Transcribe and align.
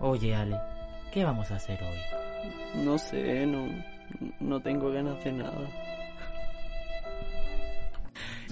Oye, 0.00 0.34
Ale, 0.34 0.56
¿qué 1.12 1.24
vamos 1.24 1.50
a 1.50 1.56
hacer 1.56 1.78
hoy? 1.82 2.82
No 2.84 2.98
sé, 2.98 3.46
no, 3.46 3.68
no 4.40 4.60
tengo 4.60 4.90
ganas 4.92 5.22
de 5.24 5.32
nada. 5.32 5.58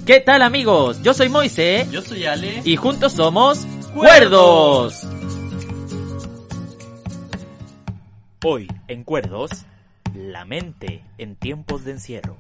¿Qué 0.04 0.21
tal 0.21 0.43
amigos? 0.43 1.03
Yo 1.03 1.14
soy 1.14 1.29
Moise 1.29 1.87
Yo 1.90 2.03
soy 2.03 2.27
Ale. 2.27 2.61
y 2.64 2.77
juntos 2.77 3.12
somos 3.12 3.67
Cuerdos. 3.95 5.06
Hoy 8.44 8.68
en 8.88 9.04
Cuerdos, 9.04 9.50
la 10.14 10.44
mente 10.44 11.02
en 11.18 11.34
tiempos 11.36 11.84
de 11.84 11.92
encierro. 11.92 12.36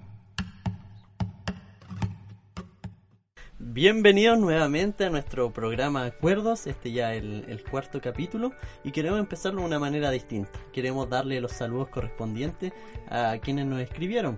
Bienvenidos 3.68 4.38
nuevamente 4.38 5.06
a 5.06 5.10
nuestro 5.10 5.52
programa 5.52 6.04
Acuerdos, 6.04 6.68
este 6.68 6.92
ya 6.92 7.14
el, 7.14 7.44
el 7.48 7.64
cuarto 7.64 8.00
capítulo, 8.00 8.52
y 8.84 8.92
queremos 8.92 9.18
empezarlo 9.18 9.60
de 9.60 9.66
una 9.66 9.80
manera 9.80 10.12
distinta. 10.12 10.52
Queremos 10.72 11.10
darle 11.10 11.40
los 11.40 11.50
saludos 11.50 11.88
correspondientes 11.88 12.72
a 13.10 13.38
quienes 13.42 13.66
nos 13.66 13.80
escribieron. 13.80 14.36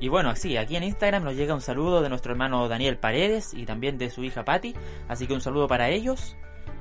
Y 0.00 0.08
bueno, 0.08 0.28
así, 0.28 0.56
aquí 0.56 0.74
en 0.74 0.82
Instagram 0.82 1.22
nos 1.22 1.36
llega 1.36 1.54
un 1.54 1.60
saludo 1.60 2.02
de 2.02 2.08
nuestro 2.08 2.32
hermano 2.32 2.66
Daniel 2.66 2.98
Paredes 2.98 3.54
y 3.54 3.64
también 3.64 3.96
de 3.96 4.10
su 4.10 4.24
hija 4.24 4.44
Patti, 4.44 4.74
así 5.06 5.28
que 5.28 5.34
un 5.34 5.40
saludo 5.40 5.68
para 5.68 5.90
ellos. 5.90 6.36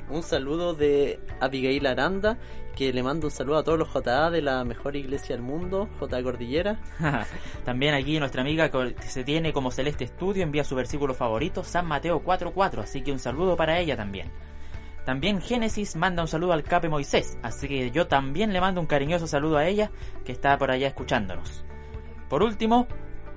Un 0.09 0.21
saludo 0.21 0.73
de 0.73 1.19
Abigail 1.39 1.85
Aranda, 1.87 2.37
que 2.75 2.91
le 2.93 3.01
mando 3.03 3.27
un 3.27 3.31
saludo 3.31 3.57
a 3.57 3.63
todos 3.63 3.79
los 3.79 3.87
JA 3.89 4.29
de 4.29 4.41
la 4.41 4.63
mejor 4.63 4.95
iglesia 4.95 5.35
del 5.35 5.43
mundo, 5.43 5.87
JA 5.99 6.21
Cordillera. 6.21 6.79
También 7.65 7.93
aquí 7.95 8.19
nuestra 8.19 8.41
amiga 8.41 8.69
que 8.69 8.93
se 9.01 9.23
tiene 9.23 9.53
como 9.53 9.71
Celeste 9.71 10.03
Estudio 10.03 10.43
envía 10.43 10.63
su 10.63 10.75
versículo 10.75 11.13
favorito, 11.13 11.63
San 11.63 11.87
Mateo 11.87 12.21
4.4, 12.23 12.79
así 12.79 13.01
que 13.01 13.11
un 13.11 13.19
saludo 13.19 13.55
para 13.55 13.79
ella 13.79 13.95
también. 13.95 14.31
También 15.05 15.41
Génesis 15.41 15.95
manda 15.95 16.21
un 16.21 16.27
saludo 16.27 16.53
al 16.53 16.63
Cape 16.63 16.89
Moisés, 16.89 17.37
así 17.41 17.67
que 17.67 17.91
yo 17.91 18.07
también 18.07 18.53
le 18.53 18.61
mando 18.61 18.79
un 18.81 18.87
cariñoso 18.87 19.27
saludo 19.27 19.57
a 19.57 19.67
ella 19.67 19.91
que 20.25 20.31
está 20.31 20.57
por 20.57 20.69
allá 20.71 20.87
escuchándonos. 20.87 21.65
Por 22.29 22.41
último, 22.43 22.87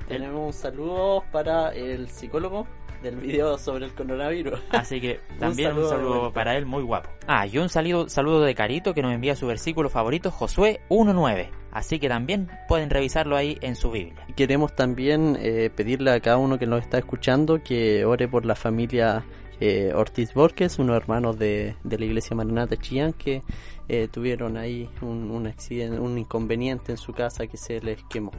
el- 0.09 0.21
Tenemos 0.21 0.47
un 0.47 0.53
saludo 0.53 1.25
para 1.33 1.71
el 1.71 2.09
psicólogo 2.09 2.67
del 3.07 3.17
video 3.17 3.57
sobre 3.59 3.87
el 3.87 3.95
coronavirus. 3.95 4.61
así 4.71 5.01
que 5.01 5.21
también 5.39 5.77
un 5.77 5.89
saludo 5.89 6.33
para 6.33 6.57
él 6.57 6.67
muy 6.67 6.83
guapo. 6.83 7.11
Ah, 7.27 7.47
y 7.47 7.59
un 7.59 7.69
saludo, 7.69 8.09
saludo 8.09 8.43
de 8.43 8.55
Carito 8.55 8.95
que 8.95 9.03
nos 9.03 9.13
envía 9.13 9.37
su 9.37 9.47
versículo 9.47 9.89
favorito, 9.89 10.31
Josué 10.31 10.81
1.9, 10.89 11.49
así 11.73 11.99
que 11.99 12.09
también 12.09 12.49
pueden 12.69 12.91
revisarlo 12.91 13.37
ahí 13.37 13.59
en 13.61 13.77
su 13.77 13.91
Biblia. 13.91 14.27
Queremos 14.37 14.75
también 14.75 15.39
eh, 15.41 15.71
pedirle 15.75 16.11
a 16.11 16.21
cada 16.21 16.37
uno 16.37 16.59
que 16.59 16.67
nos 16.67 16.83
está 16.83 16.99
escuchando 16.99 17.63
que 17.63 18.05
ore 18.05 18.29
por 18.29 18.45
la 18.45 18.55
familia 18.55 19.25
eh, 19.61 19.93
Ortiz 19.95 20.35
Borges, 20.35 20.79
unos 20.79 20.97
hermanos 20.97 21.39
de, 21.39 21.77
de 21.83 21.99
la 21.99 22.05
iglesia 22.05 22.37
Maranata 22.37 22.77
Chillán 22.77 23.13
que 23.13 23.43
eh, 23.89 24.09
tuvieron 24.11 24.57
ahí 24.57 24.91
un, 25.01 25.31
un 25.31 25.47
accidente, 25.47 25.99
un 25.99 26.19
inconveniente 26.19 26.93
en 26.93 26.99
su 26.99 27.13
casa 27.13 27.47
que 27.47 27.57
se 27.57 27.81
les 27.81 28.03
quemó. 28.05 28.33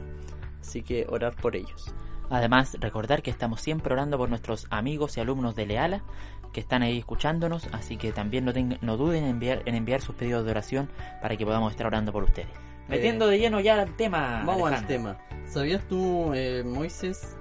Así 0.60 0.82
que 0.82 1.06
orar 1.08 1.34
por 1.34 1.56
ellos. 1.56 1.94
Además, 2.30 2.76
recordar 2.80 3.22
que 3.22 3.30
estamos 3.30 3.60
siempre 3.60 3.92
orando 3.92 4.18
por 4.18 4.28
nuestros 4.28 4.66
amigos 4.70 5.16
y 5.16 5.20
alumnos 5.20 5.54
de 5.56 5.66
Leala 5.66 6.02
que 6.52 6.60
están 6.60 6.82
ahí 6.82 6.98
escuchándonos, 6.98 7.68
así 7.72 7.96
que 7.98 8.10
también 8.12 8.44
no, 8.46 8.52
tengan- 8.52 8.78
no 8.80 8.96
duden 8.96 9.24
en 9.24 9.30
enviar, 9.30 9.62
en 9.66 9.74
enviar 9.74 10.00
sus 10.00 10.14
pedidos 10.14 10.44
de 10.44 10.50
oración 10.50 10.88
para 11.20 11.36
que 11.36 11.44
podamos 11.44 11.72
estar 11.72 11.86
orando 11.86 12.10
por 12.12 12.24
ustedes. 12.24 12.48
Metiendo 12.88 13.26
de 13.26 13.38
lleno 13.38 13.60
ya 13.60 13.80
al 13.82 13.94
tema. 13.96 14.42
Vamos 14.46 14.72
al 14.72 14.86
tema. 14.86 15.18
¿Sabías 15.46 15.86
tú, 15.88 16.32
eh, 16.34 16.62
Moisés, 16.64 17.36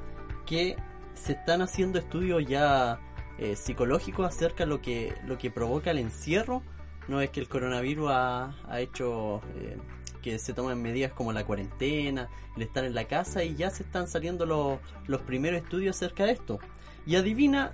que 0.46 0.76
se 1.14 1.34
están 1.34 1.62
haciendo 1.62 2.00
estudios 2.00 2.46
ya 2.46 3.00
eh, 3.40 3.56
psicológicos 3.56 4.28
acerca 4.28 4.66
de 4.66 4.70
lo 4.70 4.82
que, 4.82 5.14
lo 5.26 5.38
que 5.38 5.50
provoca 5.52 5.92
el 5.92 6.00
encierro? 6.00 6.62
¿No 7.08 7.22
es 7.22 7.30
que 7.30 7.40
el 7.40 7.48
coronavirus 7.48 8.10
ha, 8.12 8.56
ha 8.70 8.80
hecho 8.82 9.42
eh, 9.56 9.78
que 10.18 10.40
se 10.40 10.54
tomen 10.54 10.82
medidas 10.82 11.12
como 11.14 11.34
la 11.34 11.46
cuarentena, 11.46 12.30
el 12.56 12.64
estar 12.64 12.84
en 12.84 12.96
la 12.96 13.06
casa 13.06 13.44
y 13.44 13.56
ya 13.56 13.70
se 13.70 13.84
están 13.84 14.08
saliendo 14.08 14.46
los, 14.46 14.80
los 15.08 15.22
primeros 15.22 15.62
estudios 15.62 15.96
acerca 15.96 16.26
de 16.26 16.34
esto? 16.34 16.60
Y 17.06 17.16
adivina 17.16 17.74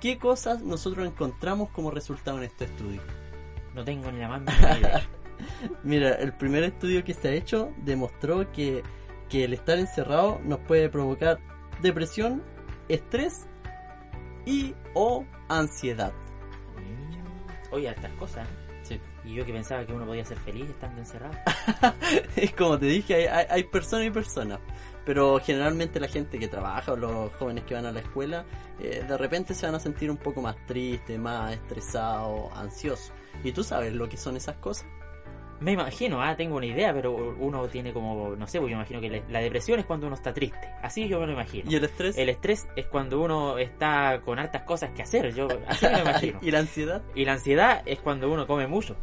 qué 0.00 0.18
cosas 0.18 0.62
nosotros 0.62 1.06
encontramos 1.06 1.70
como 1.70 1.90
resultado 1.90 2.38
en 2.38 2.44
este 2.44 2.64
estudio. 2.66 3.00
No 3.74 3.84
tengo 3.84 4.10
ni 4.12 4.20
la 4.20 4.28
más 4.28 4.40
mínima 4.46 4.78
idea. 4.78 5.08
Mira, 5.82 6.10
el 6.14 6.32
primer 6.32 6.64
estudio 6.64 7.04
que 7.04 7.14
se 7.14 7.28
ha 7.28 7.32
hecho 7.32 7.72
demostró 7.84 8.50
que, 8.52 8.82
que 9.28 9.44
el 9.44 9.52
estar 9.52 9.78
encerrado 9.78 10.40
nos 10.44 10.60
puede 10.60 10.88
provocar 10.88 11.38
depresión, 11.82 12.42
estrés 12.88 13.46
y 14.46 14.74
o 14.94 15.24
ansiedad. 15.48 16.12
Oye, 17.70 17.88
estas 17.88 18.12
cosas. 18.12 18.46
Y 19.24 19.34
yo 19.34 19.44
que 19.44 19.52
pensaba 19.52 19.86
que 19.86 19.92
uno 19.92 20.04
podía 20.04 20.24
ser 20.24 20.38
feliz 20.38 20.68
estando 20.68 21.00
encerrado. 21.00 21.34
Es 22.36 22.52
como 22.52 22.78
te 22.78 22.86
dije, 22.86 23.28
hay, 23.28 23.64
personas 23.64 24.06
y 24.06 24.10
personas. 24.10 24.60
Pero 25.06 25.38
generalmente 25.40 26.00
la 26.00 26.08
gente 26.08 26.38
que 26.38 26.48
trabaja 26.48 26.92
o 26.92 26.96
los 26.96 27.32
jóvenes 27.34 27.64
que 27.64 27.74
van 27.74 27.86
a 27.86 27.92
la 27.92 28.00
escuela, 28.00 28.44
eh, 28.80 29.04
de 29.06 29.18
repente 29.18 29.54
se 29.54 29.66
van 29.66 29.74
a 29.74 29.80
sentir 29.80 30.10
un 30.10 30.16
poco 30.16 30.42
más 30.42 30.56
tristes, 30.66 31.18
más 31.18 31.52
estresados, 31.52 32.52
ansiosos. 32.54 33.12
¿Y 33.42 33.52
tú 33.52 33.62
sabes 33.62 33.92
lo 33.92 34.08
que 34.08 34.16
son 34.16 34.36
esas 34.36 34.56
cosas? 34.56 34.86
Me 35.60 35.72
imagino, 35.72 36.20
ah, 36.20 36.36
tengo 36.36 36.56
una 36.56 36.66
idea, 36.66 36.92
pero 36.92 37.14
uno 37.14 37.68
tiene 37.68 37.92
como, 37.92 38.34
no 38.36 38.46
sé, 38.46 38.58
pues 38.58 38.70
yo 38.70 38.76
imagino 38.76 39.00
que 39.00 39.22
la 39.28 39.40
depresión 39.40 39.78
es 39.78 39.86
cuando 39.86 40.06
uno 40.06 40.16
está 40.16 40.34
triste. 40.34 40.68
Así 40.82 41.08
yo 41.08 41.20
me 41.20 41.26
lo 41.26 41.32
imagino. 41.32 41.70
¿Y 41.70 41.76
el 41.76 41.84
estrés? 41.84 42.18
El 42.18 42.28
estrés 42.28 42.66
es 42.76 42.86
cuando 42.86 43.20
uno 43.20 43.56
está 43.58 44.20
con 44.24 44.38
hartas 44.38 44.62
cosas 44.62 44.90
que 44.90 45.02
hacer, 45.02 45.32
yo 45.32 45.48
así 45.66 45.86
me 45.86 45.92
lo 45.92 46.00
imagino. 46.10 46.38
¿Y 46.42 46.50
la 46.50 46.58
ansiedad? 46.58 47.02
Y 47.14 47.24
la 47.24 47.32
ansiedad 47.34 47.82
es 47.86 48.00
cuando 48.00 48.30
uno 48.30 48.46
come 48.46 48.66
mucho. 48.66 48.96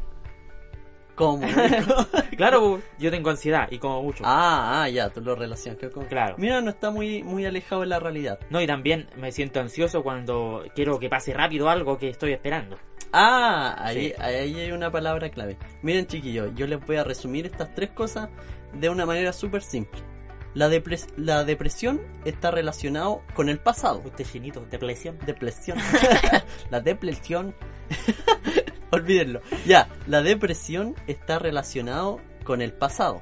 ¿Cómo? 1.15 1.45
Claro, 2.37 2.81
yo 2.97 3.11
tengo 3.11 3.29
ansiedad 3.29 3.67
y 3.69 3.77
como 3.77 4.01
mucho. 4.01 4.23
Ah, 4.25 4.81
ah, 4.83 4.89
ya, 4.89 5.09
tú 5.09 5.21
lo 5.21 5.35
relacionas 5.35 5.79
con... 5.93 6.05
Claro. 6.05 6.35
Mira, 6.39 6.59
no 6.61 6.71
está 6.71 6.89
muy, 6.89 7.21
muy 7.21 7.45
alejado 7.45 7.81
de 7.81 7.87
la 7.87 7.99
realidad. 7.99 8.39
No, 8.49 8.59
y 8.59 8.65
también 8.65 9.07
me 9.17 9.31
siento 9.31 9.59
ansioso 9.59 10.01
cuando 10.01 10.63
quiero 10.73 10.97
que 10.97 11.07
pase 11.09 11.33
rápido 11.33 11.69
algo 11.69 11.99
que 11.99 12.09
estoy 12.09 12.31
esperando. 12.33 12.79
Ah, 13.13 13.75
ahí, 13.77 14.07
Sí. 14.07 14.13
ahí 14.17 14.59
hay 14.59 14.71
una 14.71 14.89
palabra 14.91 15.29
clave. 15.29 15.57
Miren, 15.83 16.07
chiquillos, 16.07 16.49
yo 16.55 16.65
les 16.65 16.83
voy 16.83 16.95
a 16.95 17.03
resumir 17.03 17.45
estas 17.45 17.75
tres 17.75 17.91
cosas 17.91 18.29
de 18.73 18.89
una 18.89 19.05
manera 19.05 19.33
súper 19.33 19.61
simple. 19.61 19.99
La, 20.55 20.67
depres- 20.67 21.13
la 21.17 21.43
depresión 21.43 22.01
está 22.25 22.49
relacionado 22.49 23.21
con 23.35 23.49
el 23.49 23.59
pasado. 23.59 24.01
Usted 24.03 24.25
chinito, 24.25 24.65
depresión. 24.71 25.19
Depresión. 25.25 25.77
la 26.71 26.79
depresión. 26.79 27.53
Olvídenlo. 28.93 29.41
Ya, 29.65 29.89
la 30.07 30.21
depresión 30.21 30.95
está 31.07 31.39
relacionado 31.39 32.19
con 32.43 32.61
el 32.61 32.73
pasado. 32.73 33.21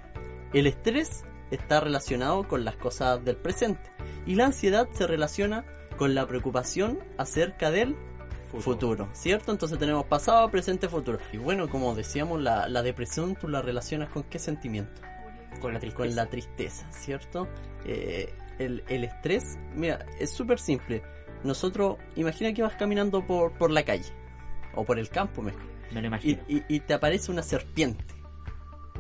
El 0.54 0.68
estrés 0.68 1.24
está 1.52 1.80
relacionado 1.80 2.48
con 2.48 2.66
las 2.66 2.76
cosas 2.76 3.24
del 3.24 3.38
presente. 3.38 3.92
Y 4.26 4.36
la 4.36 4.46
ansiedad 4.46 4.88
se 4.94 5.08
relaciona 5.08 5.66
con 5.98 6.16
la 6.16 6.28
preocupación 6.28 7.00
acerca 7.18 7.72
del 7.72 7.96
futuro, 8.58 9.10
¿cierto? 9.14 9.52
Entonces 9.52 9.78
tenemos 9.78 10.06
pasado, 10.06 10.50
presente, 10.50 10.90
futuro. 10.90 11.20
Y 11.32 11.38
bueno, 11.38 11.70
como 11.70 11.94
decíamos, 11.94 12.42
la, 12.42 12.68
la 12.68 12.82
depresión 12.82 13.36
tú 13.36 13.48
la 13.48 13.62
relacionas 13.62 14.10
con 14.10 14.24
qué 14.24 14.40
sentimiento? 14.40 15.02
Con 15.62 15.74
la 15.74 15.80
tristeza. 15.80 15.98
Con 15.98 16.16
la 16.16 16.26
tristeza, 16.26 16.92
¿cierto? 16.92 17.48
Eh, 17.86 18.34
el, 18.58 18.84
el 18.88 19.04
estrés, 19.04 19.58
mira, 19.76 20.06
es 20.20 20.32
súper 20.32 20.60
simple. 20.60 21.04
Nosotros, 21.44 21.98
imagina 22.16 22.54
que 22.54 22.62
vas 22.62 22.76
caminando 22.76 23.26
por, 23.26 23.54
por 23.54 23.72
la 23.72 23.84
calle, 23.84 24.12
o 24.80 24.86
por 24.86 24.98
el 25.00 25.10
campo 25.10 25.42
mejor, 25.42 25.62
Me 25.92 26.02
lo 26.02 26.06
y, 26.06 26.08
imagino. 26.08 26.42
y- 26.48 26.64
y 26.68 26.80
te 26.82 26.94
aparece 26.94 27.32
una 27.32 27.44
serpiente. 27.44 28.04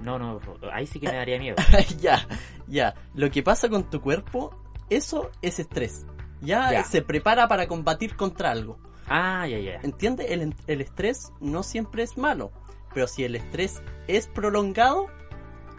No, 0.01 0.17
no, 0.17 0.39
ahí 0.71 0.87
sí 0.87 0.99
que 0.99 1.07
me 1.07 1.15
daría 1.15 1.37
miedo. 1.39 1.57
ya, 1.99 2.25
ya. 2.67 2.93
Lo 3.15 3.29
que 3.31 3.43
pasa 3.43 3.67
con 3.69 3.89
tu 3.89 3.99
cuerpo, 4.01 4.55
eso 4.89 5.29
es 5.41 5.59
estrés. 5.59 6.05
Ya, 6.41 6.71
Ya. 6.71 6.83
se 6.85 7.01
prepara 7.01 7.47
para 7.49 7.67
combatir 7.67 8.15
contra 8.15 8.51
algo. 8.51 8.79
Ah, 9.07 9.45
ya, 9.47 9.57
ya. 9.59 9.79
¿Entiendes? 9.83 10.27
El, 10.31 10.55
el 10.67 10.81
estrés 10.81 11.33
no 11.41 11.63
siempre 11.63 12.03
es 12.03 12.17
malo. 12.17 12.51
Pero 12.93 13.07
si 13.07 13.23
el 13.25 13.35
estrés 13.35 13.81
es 14.07 14.27
prolongado, 14.27 15.07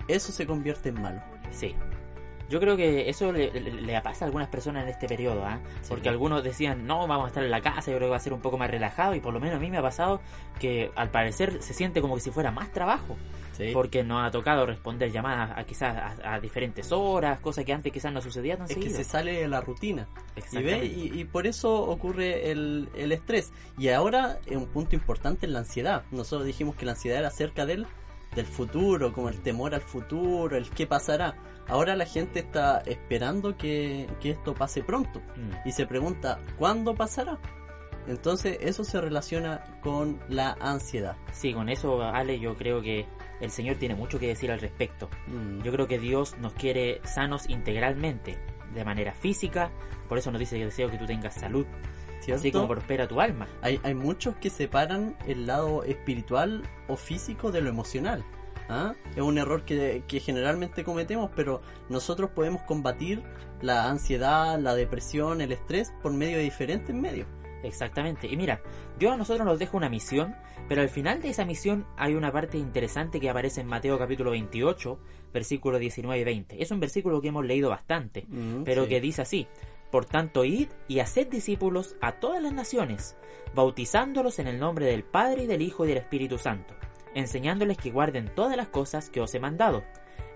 eso 0.06 0.32
se 0.32 0.46
convierte 0.46 0.90
en 0.90 1.00
malo. 1.00 1.22
Sí. 1.50 1.74
Yo 2.50 2.60
creo 2.60 2.76
que 2.76 3.08
eso 3.08 3.32
le, 3.32 3.50
le- 3.52 3.80
le 3.80 4.00
pasa 4.02 4.24
a 4.24 4.26
algunas 4.26 4.48
personas 4.48 4.82
en 4.82 4.90
este 4.90 5.06
periodo. 5.08 5.42
Sí. 5.82 5.88
Porque 5.88 6.08
algunos 6.10 6.42
decían, 6.44 6.84
no, 6.86 7.06
vamos 7.06 7.24
a 7.24 7.28
estar 7.28 7.42
en 7.44 7.50
la 7.50 7.60
casa, 7.62 7.90
yo 7.90 7.96
creo 7.96 8.08
que 8.08 8.10
va 8.10 8.16
a 8.16 8.20
ser 8.20 8.32
un 8.34 8.40
poco 8.42 8.58
más 8.58 8.70
relajado, 8.70 9.14
y 9.14 9.20
por 9.20 9.32
lo 9.32 9.40
menos 9.40 9.56
a 9.56 9.60
mí 9.60 9.70
me 9.70 9.78
ha 9.78 9.82
pasado 9.82 10.20
que 10.58 10.90
al 10.96 11.10
parecer 11.10 11.62
se 11.62 11.72
siente 11.72 12.00
como 12.02 12.16
que 12.16 12.20
si 12.20 12.30
fuera 12.30 12.50
más 12.50 12.70
trabajo, 12.72 13.16
Sí. 13.52 13.70
porque 13.74 14.02
nos 14.02 14.26
ha 14.26 14.30
tocado 14.30 14.64
responder 14.64 15.10
llamadas 15.12 15.52
a 15.56 15.64
quizás 15.64 15.94
a, 16.24 16.34
a 16.34 16.40
diferentes 16.40 16.92
horas, 16.92 17.40
cosas 17.40 17.64
que 17.66 17.72
antes 17.74 17.92
quizás 17.92 18.10
no 18.10 18.22
sucedía 18.22 18.56
tan 18.56 18.64
Es 18.64 18.74
que 18.74 18.82
seguido. 18.82 18.96
se 18.96 19.04
sale 19.04 19.32
de 19.40 19.48
la 19.48 19.60
rutina. 19.60 20.08
Y, 20.52 20.62
ve, 20.62 20.86
y, 20.86 21.20
y 21.20 21.24
por 21.24 21.46
eso 21.46 21.70
ocurre 21.82 22.50
el, 22.50 22.88
el 22.96 23.12
estrés. 23.12 23.52
Y 23.76 23.88
ahora 23.90 24.38
es 24.46 24.56
un 24.56 24.66
punto 24.66 24.94
importante 24.96 25.44
en 25.44 25.52
la 25.52 25.58
ansiedad. 25.58 26.04
Nosotros 26.10 26.46
dijimos 26.46 26.74
que 26.74 26.86
la 26.86 26.92
ansiedad 26.92 27.18
era 27.18 27.28
acerca 27.28 27.66
del, 27.66 27.86
del 28.34 28.46
futuro, 28.46 29.12
como 29.12 29.28
el 29.28 29.40
temor 29.40 29.74
al 29.74 29.80
futuro, 29.80 30.56
el 30.56 30.70
qué 30.70 30.86
pasará. 30.86 31.34
Ahora 31.68 31.96
la 31.96 32.06
gente 32.06 32.40
está 32.40 32.78
esperando 32.86 33.56
que, 33.56 34.08
que 34.20 34.30
esto 34.30 34.54
pase 34.54 34.82
pronto 34.82 35.20
Mm. 35.36 35.68
y 35.68 35.72
se 35.72 35.86
pregunta, 35.86 36.38
¿cuándo 36.58 36.94
pasará? 36.94 37.38
Entonces 38.06 38.58
eso 38.60 38.82
se 38.82 39.00
relaciona 39.00 39.62
con 39.82 40.20
la 40.28 40.56
ansiedad. 40.60 41.16
Sí, 41.32 41.52
con 41.52 41.68
eso, 41.68 42.02
Ale, 42.02 42.40
yo 42.40 42.56
creo 42.56 42.80
que 42.82 43.06
el 43.40 43.50
Señor 43.50 43.76
tiene 43.76 43.94
mucho 43.94 44.18
que 44.18 44.26
decir 44.28 44.50
al 44.50 44.60
respecto. 44.60 45.08
Mm, 45.26 45.62
Yo 45.62 45.72
creo 45.72 45.86
que 45.86 45.98
Dios 45.98 46.36
nos 46.38 46.52
quiere 46.54 47.00
sanos 47.04 47.48
integralmente, 47.48 48.38
de 48.74 48.84
manera 48.84 49.12
física, 49.12 49.70
por 50.08 50.18
eso 50.18 50.30
nos 50.30 50.38
dice 50.40 50.56
que 50.58 50.64
deseo 50.64 50.90
que 50.90 50.98
tú 50.98 51.06
tengas 51.06 51.34
salud, 51.34 51.66
¿cierto? 52.20 52.40
así 52.40 52.52
como 52.52 52.68
prospera 52.68 53.08
tu 53.08 53.20
alma. 53.20 53.48
Hay, 53.62 53.80
hay 53.82 53.94
muchos 53.94 54.36
que 54.36 54.50
separan 54.50 55.16
el 55.26 55.46
lado 55.46 55.82
espiritual 55.84 56.62
o 56.88 56.96
físico 56.96 57.50
de 57.52 57.60
lo 57.60 57.68
emocional. 57.68 58.24
¿ah? 58.68 58.94
Es 59.16 59.22
un 59.22 59.38
error 59.38 59.64
que, 59.64 60.04
que 60.06 60.20
generalmente 60.20 60.84
cometemos, 60.84 61.30
pero 61.34 61.60
nosotros 61.88 62.30
podemos 62.30 62.62
combatir 62.62 63.22
la 63.62 63.88
ansiedad, 63.90 64.58
la 64.58 64.74
depresión, 64.74 65.40
el 65.40 65.52
estrés 65.52 65.92
por 66.02 66.12
medio 66.12 66.36
de 66.38 66.44
diferentes 66.44 66.94
medios. 66.94 67.26
Exactamente. 67.62 68.26
Y 68.26 68.36
mira, 68.36 68.62
Dios 68.98 69.12
a 69.12 69.16
nosotros 69.16 69.44
nos 69.46 69.58
deja 69.58 69.76
una 69.76 69.90
misión, 69.90 70.34
pero 70.68 70.80
al 70.80 70.88
final 70.88 71.20
de 71.20 71.28
esa 71.30 71.44
misión 71.44 71.84
hay 71.96 72.14
una 72.14 72.32
parte 72.32 72.56
interesante 72.56 73.20
que 73.20 73.28
aparece 73.28 73.60
en 73.60 73.66
Mateo 73.66 73.98
capítulo 73.98 74.30
28, 74.30 74.98
versículos 75.32 75.78
19 75.80 76.20
y 76.20 76.24
20. 76.24 76.62
Es 76.62 76.70
un 76.70 76.80
versículo 76.80 77.20
que 77.20 77.28
hemos 77.28 77.44
leído 77.44 77.68
bastante, 77.68 78.24
Mm, 78.28 78.62
pero 78.64 78.84
sí. 78.84 78.88
que 78.88 79.00
dice 79.02 79.22
así, 79.22 79.46
Por 79.90 80.04
tanto, 80.04 80.44
id 80.44 80.68
y 80.86 81.00
haced 81.00 81.28
discípulos 81.28 81.96
a 82.00 82.12
todas 82.12 82.42
las 82.42 82.52
naciones, 82.52 83.16
bautizándolos 83.54 84.38
en 84.38 84.46
el 84.46 84.60
nombre 84.60 84.86
del 84.86 85.02
Padre 85.02 85.44
y 85.44 85.46
del 85.46 85.62
Hijo 85.62 85.84
y 85.84 85.88
del 85.88 85.98
Espíritu 85.98 86.38
Santo, 86.38 86.74
enseñándoles 87.14 87.76
que 87.76 87.90
guarden 87.90 88.32
todas 88.34 88.56
las 88.56 88.68
cosas 88.68 89.10
que 89.10 89.20
os 89.20 89.34
he 89.34 89.40
mandado. 89.40 89.82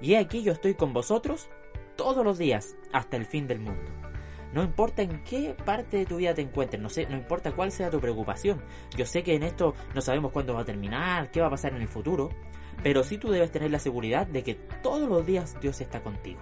Y 0.00 0.14
he 0.14 0.18
aquí 0.18 0.42
yo 0.42 0.52
estoy 0.52 0.74
con 0.74 0.92
vosotros 0.92 1.48
todos 1.96 2.24
los 2.24 2.36
días 2.36 2.76
hasta 2.92 3.16
el 3.16 3.26
fin 3.26 3.46
del 3.46 3.60
mundo. 3.60 3.92
No 4.52 4.62
importa 4.62 5.02
en 5.02 5.22
qué 5.24 5.54
parte 5.64 5.98
de 5.98 6.06
tu 6.06 6.16
vida 6.16 6.34
te 6.34 6.42
encuentres, 6.42 6.80
no 6.80 6.88
sé, 6.88 7.06
no 7.06 7.16
importa 7.16 7.52
cuál 7.52 7.72
sea 7.72 7.90
tu 7.90 8.00
preocupación. 8.00 8.62
Yo 8.96 9.06
sé 9.06 9.22
que 9.22 9.34
en 9.34 9.42
esto 9.42 9.74
no 9.94 10.00
sabemos 10.00 10.32
cuándo 10.32 10.54
va 10.54 10.62
a 10.62 10.64
terminar, 10.64 11.30
qué 11.30 11.40
va 11.40 11.48
a 11.48 11.50
pasar 11.50 11.74
en 11.74 11.82
el 11.82 11.88
futuro, 11.88 12.30
pero 12.82 13.02
sí 13.04 13.18
tú 13.18 13.30
debes 13.30 13.50
tener 13.50 13.70
la 13.70 13.78
seguridad 13.78 14.26
de 14.26 14.42
que 14.42 14.54
todos 14.54 15.08
los 15.08 15.26
días 15.26 15.56
Dios 15.60 15.80
está 15.80 16.02
contigo 16.02 16.40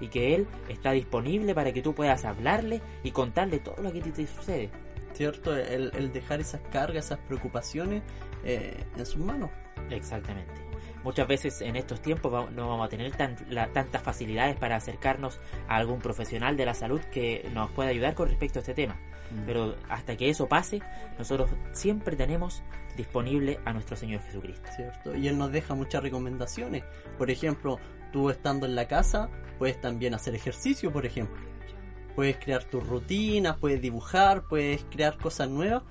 y 0.00 0.08
que 0.08 0.34
Él 0.34 0.46
está 0.68 0.92
disponible 0.92 1.54
para 1.54 1.72
que 1.72 1.82
tú 1.82 1.94
puedas 1.94 2.24
hablarle 2.24 2.80
y 3.02 3.10
contarle 3.10 3.58
todo 3.60 3.76
lo 3.82 3.92
que 3.92 4.00
te 4.00 4.26
sucede. 4.26 4.70
¿Cierto? 5.12 5.56
El, 5.56 5.90
el 5.94 6.12
dejar 6.12 6.40
esas 6.40 6.60
cargas, 6.72 7.06
esas 7.06 7.18
preocupaciones 7.18 8.02
eh, 8.44 8.84
en 8.96 9.06
sus 9.06 9.18
manos. 9.18 9.50
Exactamente. 9.90 10.52
Muchas 11.02 11.26
veces 11.26 11.60
en 11.62 11.76
estos 11.76 12.00
tiempos 12.02 12.50
no 12.52 12.68
vamos 12.68 12.86
a 12.86 12.88
tener 12.88 13.10
tan- 13.16 13.36
la- 13.48 13.68
tantas 13.72 14.02
facilidades 14.02 14.56
para 14.56 14.76
acercarnos 14.76 15.40
a 15.66 15.76
algún 15.76 15.98
profesional 15.98 16.56
de 16.56 16.66
la 16.66 16.74
salud 16.74 17.00
que 17.12 17.48
nos 17.54 17.70
pueda 17.70 17.88
ayudar 17.90 18.14
con 18.14 18.28
respecto 18.28 18.58
a 18.58 18.60
este 18.60 18.74
tema. 18.74 18.98
Pero 19.46 19.76
hasta 19.88 20.16
que 20.16 20.28
eso 20.28 20.48
pase, 20.48 20.80
nosotros 21.18 21.50
siempre 21.72 22.16
tenemos 22.16 22.62
disponible 22.96 23.58
a 23.64 23.72
nuestro 23.72 23.96
Señor 23.96 24.20
Jesucristo. 24.22 24.68
¿cierto? 24.76 25.14
Y 25.16 25.28
él 25.28 25.38
nos 25.38 25.50
deja 25.52 25.74
muchas 25.74 26.02
recomendaciones. 26.02 26.84
Por 27.16 27.30
ejemplo, 27.30 27.78
tú 28.12 28.30
estando 28.30 28.66
en 28.66 28.74
la 28.74 28.86
casa, 28.88 29.28
puedes 29.58 29.80
también 29.80 30.14
hacer 30.14 30.34
ejercicio, 30.34 30.92
por 30.92 31.06
ejemplo. 31.06 31.36
Puedes 32.14 32.36
crear 32.38 32.64
tus 32.64 32.86
rutinas, 32.86 33.56
puedes 33.58 33.80
dibujar, 33.80 34.44
puedes 34.48 34.84
crear 34.90 35.16
cosas 35.18 35.48
nuevas 35.48 35.82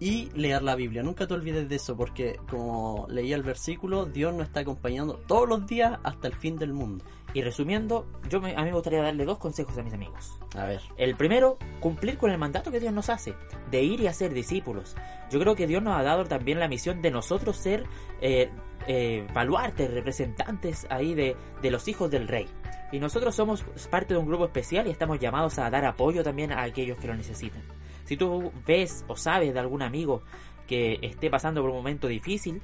y 0.00 0.28
leer 0.34 0.62
la 0.62 0.74
Biblia. 0.74 1.02
Nunca 1.02 1.26
te 1.26 1.34
olvides 1.34 1.68
de 1.68 1.76
eso, 1.76 1.96
porque 1.96 2.38
como 2.50 3.06
leía 3.08 3.36
el 3.36 3.42
versículo, 3.44 4.04
Dios 4.06 4.34
nos 4.34 4.48
está 4.48 4.60
acompañando 4.60 5.14
todos 5.26 5.48
los 5.48 5.66
días 5.66 5.98
hasta 6.02 6.26
el 6.28 6.34
fin 6.34 6.56
del 6.58 6.72
mundo. 6.72 7.04
Y 7.32 7.42
resumiendo, 7.42 8.06
yo 8.28 8.40
me- 8.40 8.54
a 8.54 8.58
mí 8.58 8.66
me 8.66 8.72
gustaría 8.74 9.02
darle 9.02 9.24
dos 9.24 9.38
consejos 9.38 9.76
a 9.78 9.82
mis 9.82 9.92
amigos. 9.94 10.38
A 10.56 10.66
ver. 10.66 10.80
El 10.96 11.16
primero, 11.16 11.56
cumplir 11.80 12.16
con 12.18 12.30
el 12.30 12.38
mandato 12.38 12.70
que 12.70 12.78
Dios 12.80 12.92
nos 12.92 13.08
hace, 13.08 13.34
de 13.70 13.82
ir 13.82 14.00
y 14.00 14.06
hacer 14.08 14.32
discípulos. 14.34 14.94
Yo 15.30 15.40
creo 15.40 15.56
que 15.56 15.66
Dios 15.66 15.82
nos 15.82 15.96
ha 15.96 16.02
dado 16.02 16.24
también 16.26 16.60
la 16.60 16.68
misión 16.68 17.00
de 17.02 17.10
nosotros 17.10 17.56
ser 17.56 17.84
eh, 18.20 18.50
eh, 18.86 19.26
baluartes, 19.34 19.92
representantes 19.92 20.86
ahí 20.90 21.14
de, 21.14 21.36
de 21.62 21.70
los 21.70 21.88
hijos 21.88 22.10
del 22.10 22.28
rey. 22.28 22.46
Y 22.92 22.98
nosotros 23.00 23.34
somos 23.34 23.64
parte 23.90 24.14
de 24.14 24.20
un 24.20 24.26
grupo 24.26 24.44
especial 24.44 24.86
y 24.86 24.90
estamos 24.90 25.18
llamados 25.18 25.58
a 25.58 25.68
dar 25.70 25.84
apoyo 25.84 26.22
también 26.22 26.52
a 26.52 26.62
aquellos 26.62 26.98
que 26.98 27.06
lo 27.08 27.14
necesitan. 27.14 27.62
Si 28.04 28.16
tú 28.16 28.52
ves 28.66 29.04
o 29.08 29.16
sabes 29.16 29.52
de 29.54 29.58
algún 29.60 29.82
amigo 29.82 30.22
que 30.66 30.98
esté 31.02 31.30
pasando 31.30 31.60
por 31.62 31.70
un 31.70 31.76
momento 31.76 32.06
difícil, 32.06 32.60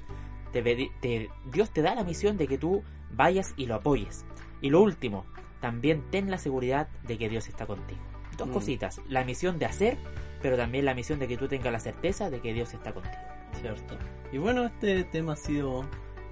te 0.53 0.63
te- 0.63 1.31
Dios 1.47 1.71
te 1.71 1.83
da 1.83 1.95
la 1.95 2.05
misión 2.05 2.37
de 2.37 2.47
que 2.47 2.59
tú 2.59 2.83
vayas 3.11 3.55
y 3.57 3.67
lo 3.67 3.77
apoyes. 3.77 4.25
Y 4.61 4.71
lo 4.71 4.81
último, 4.83 5.25
también 5.61 6.03
ten 6.11 6.31
la 6.31 6.39
seguridad 6.39 6.89
de 7.07 7.19
que 7.19 7.29
Dios 7.29 7.49
está 7.49 7.67
contigo. 7.67 8.01
Dos 8.37 8.49
Mm. 8.49 8.53
cositas, 8.53 9.01
la 9.09 9.25
misión 9.25 9.59
de 9.59 9.67
hacer, 9.67 9.97
pero 10.43 10.57
también 10.57 10.85
la 10.85 10.95
misión 10.95 11.19
de 11.19 11.27
que 11.29 11.37
tú 11.37 11.49
tengas 11.49 11.73
la 11.73 11.81
certeza 11.81 12.31
de 12.31 12.41
que 12.41 12.53
Dios 12.55 12.73
está 12.73 12.93
contigo. 12.93 13.17
¿Cierto? 13.61 13.97
Y 14.33 14.39
bueno, 14.39 14.65
este 14.67 15.03
tema 15.05 15.33
ha 15.33 15.37
sido 15.37 15.85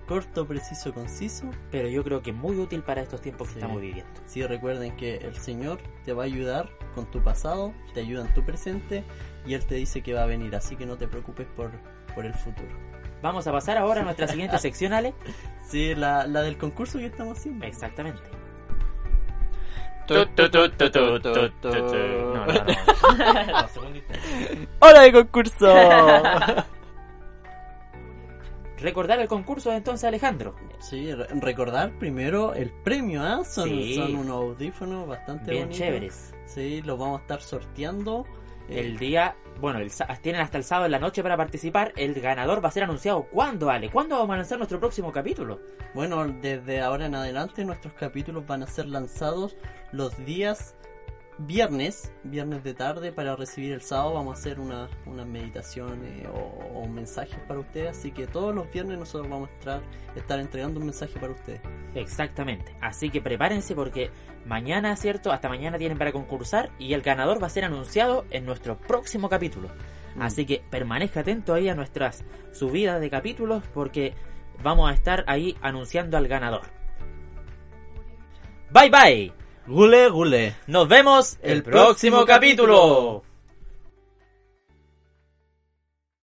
corto, 0.09 0.47
preciso, 0.47 0.93
conciso. 0.93 1.49
Pero 1.71 1.89
yo 1.89 2.03
creo 2.03 2.21
que 2.23 2.33
muy 2.33 2.57
útil 2.59 2.83
para 2.83 3.01
estos 3.03 3.21
tiempos 3.21 3.47
que 3.49 3.55
Sí. 3.55 3.61
estamos 3.61 3.81
viviendo. 3.81 4.21
Sí, 4.27 4.45
recuerden 4.45 4.97
que 4.97 5.17
el 5.19 5.37
Señor 5.37 5.79
te 6.05 6.13
va 6.13 6.25
a 6.25 6.27
ayudar 6.27 6.69
con 6.95 7.09
tu 7.11 7.23
pasado, 7.23 7.73
te 7.95 8.01
ayuda 8.01 8.27
en 8.27 8.35
tu 8.35 8.45
presente 8.45 9.05
y 9.47 9.55
Él 9.55 9.65
te 9.67 9.77
dice 9.77 10.03
que 10.03 10.15
va 10.15 10.25
a 10.25 10.27
venir, 10.27 10.57
así 10.57 10.75
que 10.75 10.85
no 10.87 10.97
te 10.97 11.07
preocupes 11.07 11.47
por, 11.55 11.71
por 12.15 12.27
el 12.27 12.35
futuro. 12.35 12.69
Vamos 13.23 13.47
a 13.47 13.53
pasar 13.53 13.77
ahora 13.79 14.01
a 14.01 14.05
nuestra 14.05 14.27
siguiente 14.29 14.59
sección, 14.67 14.93
Ale. 14.93 15.15
Sí, 15.69 15.95
la, 15.95 16.27
la 16.27 16.43
del 16.43 16.57
concurso 16.59 16.99
que 16.99 17.07
estamos 17.07 17.39
haciendo. 17.39 17.65
Exactamente. 17.67 18.23
No, 20.09 20.25
no, 20.25 20.25
no. 20.25 20.31
¡Hola 24.81 25.01
de 25.03 25.13
concurso! 25.13 25.67
Recordar 28.81 29.19
el 29.21 29.29
concurso 29.29 29.73
entonces, 29.73 30.05
Alejandro. 30.05 30.55
sí, 30.81 31.13
re- 31.13 31.27
recordar 31.41 31.99
primero 31.99 32.55
el 32.55 32.71
premio, 32.71 33.23
¿ah? 33.23 33.45
Son, 33.45 33.69
Sí. 33.69 33.95
son 33.97 34.15
unos 34.17 34.37
audífonos 34.37 35.07
bastante 35.07 35.51
Bien 35.51 35.65
bonitos. 35.65 35.79
chéveres. 35.79 36.35
Sí, 36.47 36.83
los 36.83 36.99
vamos 36.99 37.19
a 37.19 37.23
estar 37.23 37.41
sorteando. 37.43 38.25
eh, 38.71 38.81
El 38.81 38.99
día, 38.99 39.35
bueno, 39.61 39.79
el, 39.79 39.91
tienen 40.21 40.43
hasta 40.43 40.59
el 40.59 40.65
sábado 40.65 40.85
en 40.87 40.93
la 40.93 40.99
noche 40.99 41.23
para 41.23 41.37
participar. 41.39 41.93
El 41.97 42.21
ganador 42.21 42.63
va 42.63 42.69
a 42.69 42.73
ser 42.73 42.83
anunciado. 42.85 43.23
¿Cuándo, 43.33 43.71
Ale? 43.71 43.91
¿Cuándo 43.91 44.17
vamos 44.19 44.35
a 44.35 44.37
lanzar 44.37 44.59
nuestro 44.59 44.79
próximo 44.79 45.11
capítulo? 45.11 45.59
Bueno, 45.95 46.27
desde 46.29 46.81
ahora 46.83 47.07
en 47.07 47.15
adelante 47.15 47.65
nuestros 47.65 47.95
capítulos 47.95 48.47
van 48.47 48.63
a 48.63 48.67
ser 48.67 48.87
lanzados 48.87 49.57
los 49.91 50.17
días 50.27 50.77
viernes, 51.39 52.13
viernes 52.25 52.65
de 52.65 52.75
tarde 52.75 53.13
para 53.13 53.37
recibir 53.37 53.73
el 53.73 53.81
sábado. 53.81 54.15
Vamos 54.15 54.37
a 54.37 54.41
hacer 54.41 54.61
una, 54.61 54.89
unas 55.07 55.27
meditaciones 55.27 56.27
o, 56.29 56.81
o 56.81 56.89
mensajes 56.89 57.39
para 57.47 57.61
ustedes. 57.61 57.97
Así 57.97 58.11
que 58.11 58.27
todos 58.27 58.55
los 58.55 58.71
viernes 58.71 58.99
nosotros 58.99 59.31
vamos 59.31 59.49
a 59.49 59.53
estar, 59.53 59.83
estar 60.17 60.41
entregando 60.41 60.81
un 60.81 60.87
mensaje 60.87 61.19
para 61.19 61.33
ustedes. 61.33 61.61
Exactamente. 61.95 62.75
Así 62.81 63.11
que 63.11 63.21
prepárense 63.21 63.75
porque 63.75 64.11
mañana, 64.47 64.97
¿cierto? 64.97 65.33
Hasta 65.33 65.49
mañana 65.49 65.79
tienen 65.79 65.99
para 65.99 66.13
concursar 66.13 66.71
y 66.79 66.93
el 66.93 67.03
ganador 67.03 67.43
va 67.43 67.47
a 67.47 67.51
ser 67.51 67.65
anunciado 67.65 68.25
en 68.31 68.45
nuestro 68.45 68.77
próximo 68.77 69.29
capítulo. 69.29 69.69
Mm. 70.17 70.23
Así 70.23 70.45
que 70.45 70.63
permanezca 70.71 71.21
atento 71.21 71.55
ahí 71.55 71.69
a 71.69 71.75
nuestras 71.75 72.25
subidas 72.53 73.01
de 73.01 73.11
capítulos 73.11 73.63
porque 73.73 74.15
vamos 74.63 74.91
a 74.91 74.95
estar 74.95 75.25
ahí 75.29 75.57
anunciando 75.61 76.17
al 76.17 76.27
ganador. 76.29 76.63
Bye 78.71 78.91
bye. 78.91 79.48
Gule, 79.69 80.09
gule. 80.09 80.55
Nos 80.67 80.89
vemos 80.89 81.37
el, 81.43 81.59
El 81.59 81.63
próximo 81.63 82.17
próximo 82.17 82.25
capítulo. 82.25 83.23